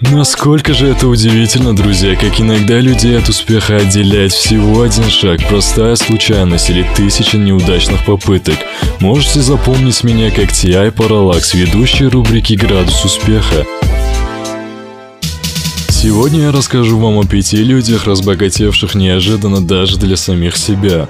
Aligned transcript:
Насколько 0.00 0.72
же 0.72 0.86
это 0.86 1.08
удивительно, 1.08 1.76
друзья, 1.76 2.16
как 2.16 2.40
иногда 2.40 2.80
людей 2.80 3.18
от 3.18 3.28
успеха 3.28 3.76
отделяет 3.76 4.32
всего 4.32 4.80
один 4.80 5.10
шаг, 5.10 5.46
простая 5.46 5.94
случайность 5.94 6.70
или 6.70 6.86
тысяча 6.96 7.36
неудачных 7.36 8.06
попыток. 8.06 8.56
Можете 9.00 9.42
запомнить 9.42 10.02
меня 10.02 10.30
как 10.30 10.52
T.I. 10.52 10.88
Parallax, 10.88 11.54
ведущий 11.54 12.06
рубрики 12.06 12.54
«Градус 12.54 13.04
успеха». 13.04 13.66
Сегодня 15.90 16.44
я 16.44 16.52
расскажу 16.52 16.98
вам 16.98 17.18
о 17.18 17.26
пяти 17.26 17.58
людях, 17.58 18.06
разбогатевших 18.06 18.94
неожиданно 18.94 19.60
даже 19.60 19.98
для 19.98 20.16
самих 20.16 20.56
себя. 20.56 21.08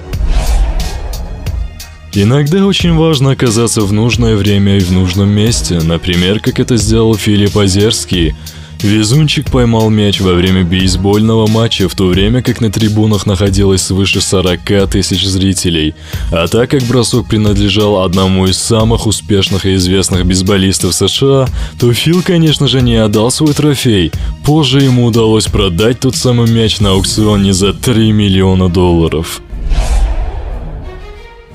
Иногда 2.13 2.65
очень 2.65 2.93
важно 2.93 3.31
оказаться 3.31 3.83
в 3.83 3.93
нужное 3.93 4.35
время 4.35 4.75
и 4.75 4.81
в 4.81 4.91
нужном 4.91 5.29
месте, 5.29 5.79
например, 5.79 6.41
как 6.41 6.59
это 6.59 6.75
сделал 6.75 7.15
Филипп 7.15 7.55
Озерский– 7.55 8.35
Везунчик 8.83 9.51
поймал 9.51 9.89
мяч 9.89 10.21
во 10.21 10.33
время 10.33 10.63
бейсбольного 10.63 11.45
матча, 11.47 11.87
в 11.87 11.93
то 11.93 12.07
время 12.07 12.41
как 12.41 12.61
на 12.61 12.71
трибунах 12.71 13.25
находилось 13.25 13.83
свыше 13.83 14.21
40 14.21 14.89
тысяч 14.89 15.23
зрителей. 15.25 15.93
А 16.31 16.47
так 16.47 16.71
как 16.71 16.83
бросок 16.83 17.27
принадлежал 17.27 18.03
одному 18.03 18.47
из 18.47 18.57
самых 18.57 19.05
успешных 19.05 19.65
и 19.65 19.75
известных 19.75 20.25
бейсболистов 20.25 20.95
США, 20.95 21.47
то 21.79 21.93
Фил, 21.93 22.23
конечно 22.23 22.67
же, 22.67 22.81
не 22.81 22.95
отдал 22.95 23.29
свой 23.29 23.53
трофей. 23.53 24.11
Позже 24.43 24.81
ему 24.81 25.05
удалось 25.05 25.45
продать 25.45 25.99
тот 25.99 26.15
самый 26.15 26.49
мяч 26.49 26.79
на 26.79 26.91
аукционе 26.91 27.53
за 27.53 27.73
3 27.73 28.11
миллиона 28.11 28.67
долларов. 28.67 29.41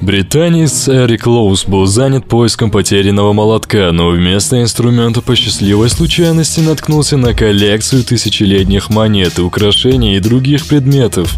Британец 0.01 0.89
Эрик 0.89 1.27
Лоус 1.27 1.65
был 1.65 1.87
занят 1.87 2.27
поиском 2.27 2.71
потерянного 2.71 3.33
молотка, 3.33 3.91
но 3.93 4.11
вместо 4.11 4.61
инструмента 4.61 5.23
по 5.23 5.35
счастливой 5.35 5.89
случайности 5.89 6.61
наткнулся 6.61 7.17
на 7.17 7.33
коллекцию 7.33 8.05
тысячелетних 8.05 8.91
монет, 8.91 9.39
украшений 9.39 10.17
и 10.17 10.21
других 10.21 10.67
предметов. 10.67 11.35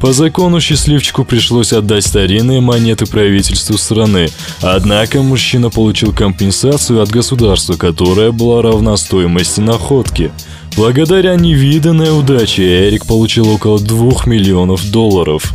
По 0.00 0.12
закону 0.12 0.60
счастливчику 0.60 1.24
пришлось 1.24 1.72
отдать 1.72 2.04
старинные 2.04 2.60
монеты 2.60 3.06
правительству 3.06 3.78
страны, 3.78 4.28
однако 4.60 5.22
мужчина 5.22 5.70
получил 5.70 6.12
компенсацию 6.12 7.00
от 7.00 7.10
государства, 7.10 7.74
которая 7.74 8.32
была 8.32 8.60
равна 8.60 8.96
стоимости 8.96 9.60
находки. 9.60 10.32
Благодаря 10.76 11.36
невиданной 11.36 12.16
удаче 12.18 12.88
Эрик 12.88 13.06
получил 13.06 13.48
около 13.48 13.78
2 13.78 14.24
миллионов 14.26 14.90
долларов. 14.90 15.54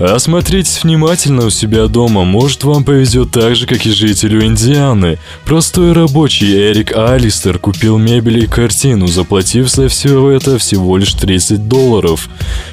Осмотритесь 0.00 0.82
внимательно 0.82 1.44
у 1.44 1.50
себя 1.50 1.86
дома, 1.86 2.24
может 2.24 2.64
вам 2.64 2.84
повезет 2.84 3.32
так 3.32 3.54
же, 3.54 3.66
как 3.66 3.84
и 3.84 3.90
жителю 3.90 4.46
Индианы. 4.46 5.18
Простой 5.44 5.92
рабочий 5.92 6.54
Эрик 6.54 6.96
Алистер 6.96 7.58
купил 7.58 7.98
мебель 7.98 8.44
и 8.44 8.46
картину, 8.46 9.08
заплатив 9.08 9.68
за 9.68 9.88
все 9.88 10.30
это 10.30 10.56
всего 10.56 10.96
лишь 10.96 11.12
30 11.12 11.68
долларов. 11.68 12.30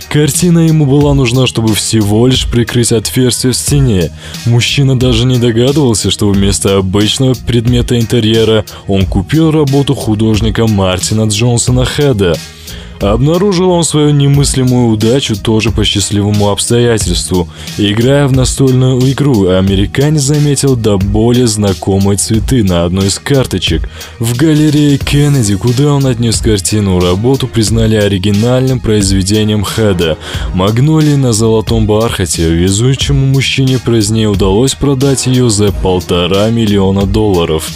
Картина 0.08 0.60
ему 0.60 0.86
была 0.86 1.14
нужна, 1.14 1.48
чтобы 1.48 1.76
всего 1.76 2.28
лишь 2.28 2.48
прикрыть 2.48 2.94
отверстие 2.94 3.52
в 3.52 3.58
стене. 3.58 4.10
Мужчина 4.46 4.98
даже 4.98 5.26
не 5.26 5.38
догадывался, 5.38 6.10
что 6.10 6.30
вместо 6.30 6.78
обычного 6.78 7.34
предмета 7.34 8.00
интерьера 8.00 8.64
он 8.88 9.06
купил 9.06 9.52
работу 9.52 9.96
художника 9.96 10.66
Мартина 10.66 11.28
Джонсона 11.28 11.84
Хеда– 11.84 12.38
Обнаружил 13.00 13.70
он 13.70 13.84
свою 13.84 14.10
немыслимую 14.12 14.88
удачу 14.88 15.36
тоже 15.36 15.72
по 15.72 15.84
счастливому 15.84 16.50
обстоятельству. 16.50 17.48
Играя 17.78 18.28
в 18.28 18.32
настольную 18.32 19.00
игру, 19.12 19.50
американец 19.50 20.22
заметил 20.22 20.76
до 20.76 20.98
более 20.98 21.48
знакомые 21.48 22.18
цветы 22.18 22.64
на 22.64 22.86
одной 22.86 23.08
из 23.08 23.20
карточек. 23.20 23.90
В 24.20 24.36
галерее 24.36 24.98
Кеннеди, 24.98 25.56
куда 25.56 25.94
он 25.94 26.06
отнес 26.06 26.40
картину, 26.40 27.00
работу 27.00 27.48
признали 27.48 27.96
оригинальным 27.96 28.80
произведением 28.80 29.64
Хеда. 29.64 30.18
Магнолии 30.54 31.16
на 31.16 31.34
золотом 31.34 31.86
бархате, 31.86 32.50
везучему 32.50 33.26
мужчине 33.28 33.80
позднее 33.80 34.30
удалось 34.30 34.74
продать 34.74 35.28
ее 35.28 35.50
за 35.50 35.72
полтора 35.72 36.50
миллиона 36.50 37.06
долларов. 37.06 37.70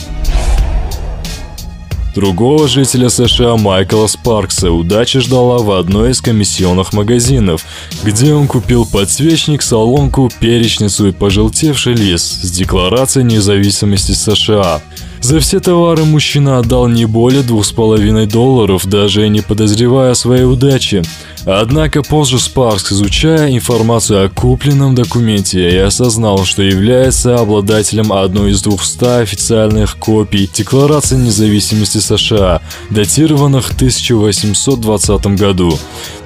Другого 2.14 2.68
жителя 2.68 3.08
США 3.08 3.56
Майкла 3.56 4.06
Спаркса 4.06 4.70
удача 4.70 5.22
ждала 5.22 5.60
в 5.60 5.72
одной 5.72 6.12
из 6.12 6.20
комиссионных 6.20 6.92
магазинов, 6.92 7.64
где 8.04 8.34
он 8.34 8.48
купил 8.48 8.86
подсвечник, 8.86 9.62
солонку, 9.62 10.30
перечницу 10.42 11.08
и 11.08 11.12
пожелтевший 11.14 11.94
лист 11.94 12.44
с 12.44 12.52
декларацией 12.52 13.26
независимости 13.26 14.12
США. 14.12 14.82
За 15.22 15.40
все 15.40 15.62
товары 15.62 16.04
мужчина 16.04 16.58
отдал 16.58 16.88
не 16.88 17.06
более 17.06 17.44
двух 17.44 17.66
с 17.66 17.72
половиной 17.72 18.26
долларов, 18.26 18.86
даже 18.88 19.30
не 19.30 19.40
подозревая 19.42 20.12
о 20.12 20.16
своей 20.16 20.44
удаче. 20.44 21.04
Однако 21.46 22.04
позже 22.04 22.40
Спаркс, 22.40 22.92
изучая 22.92 23.52
информацию 23.52 24.26
о 24.26 24.30
купленном 24.30 24.94
документе, 24.94 25.72
и 25.72 25.78
осознал, 25.78 26.46
что 26.46 26.62
является 26.62 27.36
обладателем 27.36 28.14
одной 28.14 28.52
из 28.52 28.62
200 28.62 29.22
официальных 29.22 29.98
копий 29.98 30.50
Декларации 30.54 31.16
независимости 31.16 31.98
США, 31.98 32.62
датированных 32.90 33.66
в 33.66 33.76
1820 33.76 35.28
году. 35.38 35.78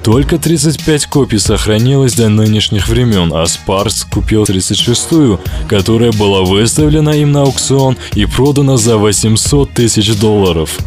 Только 0.02 0.38
35 0.38 1.06
копий 1.06 1.38
сохранилось 1.38 2.14
до 2.14 2.28
нынешних 2.28 2.88
времен, 2.88 3.32
а 3.34 3.46
Спаркс 3.46 4.04
купил 4.04 4.44
36-ю, 4.44 5.40
которая 5.68 6.12
была 6.12 6.42
выставлена 6.42 7.10
им 7.10 7.32
на 7.32 7.42
аукцион 7.42 7.96
и 8.14 8.26
продана 8.26 8.76
за 8.76 8.98
800 8.98 9.72
тысяч 9.72 10.14
долларов. 10.16 10.78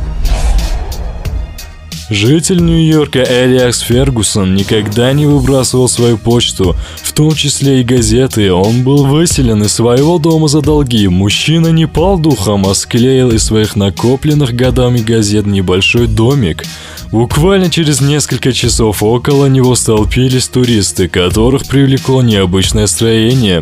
Житель 2.10 2.64
Нью-Йорка 2.66 3.24
Элиакс 3.24 3.82
Фергусон 3.82 4.56
никогда 4.56 5.14
не 5.14 5.28
выбрасывал 5.28 5.88
свою 5.88 6.18
почту, 6.18 6.76
в 7.04 7.14
том 7.14 7.36
числе 7.36 7.82
и 7.82 7.84
газеты. 7.84 8.52
Он 8.52 8.84
был 8.84 9.06
выселен 9.06 9.62
из 9.62 9.74
своего 9.74 10.18
дома 10.18 10.48
за 10.48 10.62
долги. 10.62 11.08
Мужчина 11.08 11.68
не 11.68 11.88
пал 11.88 12.18
духом, 12.18 12.66
а 12.68 12.74
склеил 12.74 13.30
из 13.30 13.44
своих 13.44 13.76
накопленных 13.76 14.54
годами 14.56 14.98
газет 14.98 15.46
небольшой 15.46 16.08
домик. 16.08 16.64
Буквально 17.12 17.70
через 17.70 18.02
несколько 18.02 18.54
часов 18.54 19.04
около 19.04 19.46
него 19.46 19.76
столпились 19.76 20.48
туристы, 20.48 21.08
которых 21.08 21.68
привлекло 21.68 22.24
необычное 22.24 22.88
строение. 22.88 23.62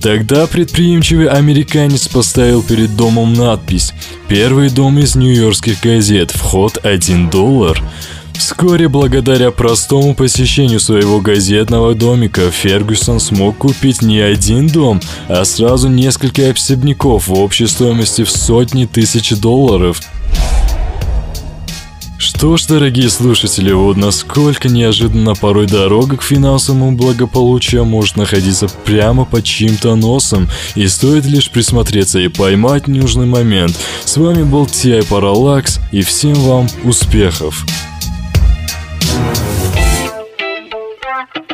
Тогда 0.00 0.46
предприимчивый 0.46 1.28
американец 1.28 2.08
поставил 2.08 2.62
перед 2.62 2.96
домом 2.96 3.34
надпись 3.34 3.92
«Первый 4.28 4.70
дом 4.70 4.98
из 4.98 5.14
нью-йоркских 5.14 5.80
газет, 5.82 6.30
вход 6.30 6.78
1 6.82 7.28
доллар». 7.28 7.82
Вскоре, 8.32 8.88
благодаря 8.88 9.50
простому 9.50 10.14
посещению 10.14 10.80
своего 10.80 11.20
газетного 11.20 11.94
домика, 11.94 12.50
Фергюсон 12.50 13.20
смог 13.20 13.58
купить 13.58 14.00
не 14.00 14.20
один 14.20 14.68
дом, 14.68 15.02
а 15.28 15.44
сразу 15.44 15.88
несколько 15.88 16.48
особняков 16.48 17.28
в 17.28 17.34
общей 17.34 17.66
стоимости 17.66 18.24
в 18.24 18.30
сотни 18.30 18.86
тысяч 18.86 19.32
долларов– 19.38 20.00
что 22.40 22.56
ж, 22.56 22.64
дорогие 22.68 23.10
слушатели, 23.10 23.70
вот 23.70 23.98
насколько 23.98 24.70
неожиданно 24.70 25.34
порой 25.34 25.66
дорога 25.66 26.16
к 26.16 26.22
финансовому 26.22 26.92
благополучию 26.92 27.84
может 27.84 28.16
находиться 28.16 28.66
прямо 28.86 29.26
под 29.26 29.44
чьим-то 29.44 29.94
носом, 29.94 30.48
и 30.74 30.88
стоит 30.88 31.26
лишь 31.26 31.50
присмотреться 31.50 32.18
и 32.18 32.28
поймать 32.28 32.88
нужный 32.88 33.26
момент. 33.26 33.78
С 34.06 34.16
вами 34.16 34.42
был 34.42 34.64
Ти 34.64 35.02
Параллакс, 35.02 35.80
и 35.92 36.00
всем 36.00 36.32
вам 36.32 36.66
успехов! 36.82 37.66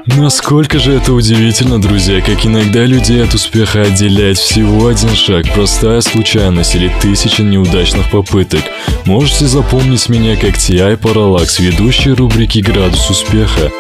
Насколько 0.06 0.78
же 0.78 0.92
это 0.92 1.12
удивительно, 1.12 1.82
друзья, 1.82 2.20
как 2.20 2.46
иногда 2.46 2.84
людей 2.84 3.24
от 3.24 3.34
успеха 3.34 3.82
отделяет 3.82 4.38
всего 4.38 4.86
один 4.86 5.14
шаг, 5.16 5.52
простая 5.52 6.00
случайность 6.00 6.76
или 6.76 6.92
тысяча 7.02 7.42
неудачных 7.42 8.08
попыток. 8.10 8.62
Можете 9.04 9.46
запомнить 9.46 10.08
меня 10.08 10.36
как 10.36 10.56
T.I. 10.58 10.94
Parallax, 10.94 11.60
ведущий 11.60 12.12
рубрики 12.12 12.60
«Градус 12.60 13.10
успеха». 13.10 13.72